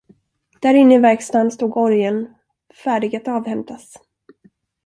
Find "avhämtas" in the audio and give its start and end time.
3.27-3.93